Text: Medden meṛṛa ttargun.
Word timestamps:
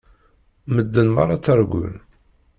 Medden 0.73 1.07
meṛṛa 1.11 1.37
ttargun. 1.39 1.95